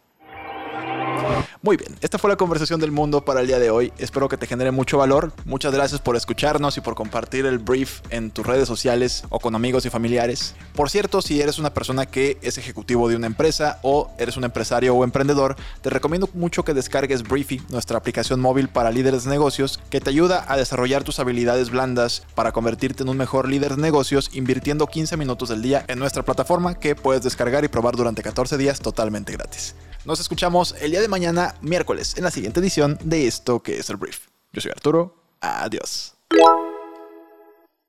Muy 1.62 1.76
bien, 1.76 1.94
esta 2.00 2.18
fue 2.18 2.30
la 2.30 2.36
conversación 2.36 2.80
del 2.80 2.90
mundo 2.90 3.24
para 3.24 3.40
el 3.40 3.46
día 3.46 3.58
de 3.58 3.70
hoy. 3.70 3.92
Espero 3.98 4.28
que 4.28 4.36
te 4.36 4.46
genere 4.46 4.70
mucho 4.70 4.98
valor. 4.98 5.32
Muchas 5.44 5.74
gracias 5.74 6.00
por 6.00 6.16
escucharnos 6.16 6.76
y 6.78 6.80
por 6.80 6.94
compartir 6.94 7.46
el 7.46 7.58
brief 7.58 8.00
en 8.10 8.30
tus 8.30 8.46
redes 8.46 8.66
sociales 8.66 9.24
o 9.28 9.40
con 9.40 9.54
amigos 9.54 9.84
y 9.84 9.90
familiares. 9.90 10.54
Por 10.74 10.88
cierto, 10.90 11.20
si 11.20 11.40
eres 11.40 11.58
una 11.58 11.74
persona 11.74 12.06
que 12.06 12.38
es 12.42 12.58
ejecutivo 12.58 13.08
de 13.08 13.16
una 13.16 13.26
empresa 13.26 13.78
o 13.82 14.10
eres 14.18 14.36
un 14.36 14.44
empresario 14.44 14.94
o 14.94 15.04
emprendedor, 15.04 15.56
te 15.82 15.90
recomiendo 15.90 16.28
mucho 16.34 16.64
que 16.64 16.74
descargues 16.74 17.22
Briefy, 17.22 17.62
nuestra 17.68 17.98
aplicación 17.98 18.40
móvil 18.40 18.68
para 18.68 18.90
líderes 18.90 19.24
de 19.24 19.30
negocios, 19.30 19.80
que 19.90 20.00
te 20.00 20.10
ayuda 20.10 20.44
a 20.48 20.56
desarrollar 20.56 21.04
tus 21.04 21.18
habilidades 21.18 21.70
blandas 21.70 22.24
para 22.34 22.52
convertirte 22.52 23.02
en 23.02 23.08
un 23.08 23.16
mejor 23.16 23.48
líder 23.48 23.76
de 23.76 23.82
negocios 23.82 24.30
invirtiendo 24.32 24.86
15 24.86 25.16
minutos 25.16 25.48
del 25.48 25.62
día 25.62 25.84
en 25.88 25.98
nuestra 25.98 26.22
plataforma 26.22 26.78
que 26.78 26.96
puedes 26.96 27.22
descargar 27.22 27.64
y 27.64 27.68
probar 27.68 27.96
durante 27.96 28.22
14 28.22 28.56
días 28.56 28.80
totalmente 28.80 29.32
gratis. 29.32 29.74
Nos 30.06 30.18
escuchamos 30.18 30.74
el 30.80 30.92
día 30.92 31.02
de 31.02 31.08
mañana, 31.10 31.54
miércoles, 31.60 32.14
en 32.16 32.24
la 32.24 32.30
siguiente 32.30 32.60
edición 32.60 32.98
de 33.02 33.26
esto 33.26 33.62
que 33.62 33.78
es 33.78 33.90
el 33.90 33.96
brief. 33.96 34.28
Yo 34.52 34.60
soy 34.60 34.70
Arturo. 34.70 35.14
Adiós. 35.40 36.14